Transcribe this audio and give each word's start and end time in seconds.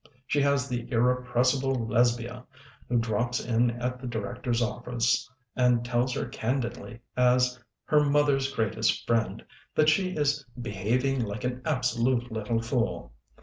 She 0.25 0.41
has 0.41 0.67
the 0.67 0.91
irrepress 0.91 1.55
ible 1.55 1.87
Lesbia, 1.87 2.43
who 2.89 2.97
drops 2.97 3.39
in 3.39 3.69
at 3.69 3.99
the 4.01 4.07
Director's 4.07 4.59
office 4.59 5.29
and 5.55 5.85
tells 5.85 6.15
her 6.15 6.25
candidly, 6.27 7.01
as 7.15 7.63
her 7.85 8.03
"mother's 8.03 8.51
greatest 8.51 9.05
friend," 9.05 9.45
that 9.75 9.89
she 9.89 10.15
is 10.17 10.43
"behaving 10.59 11.19
like 11.23 11.43
an 11.43 11.61
absolute 11.65 12.31
little 12.31 12.63
fool." 12.63 13.13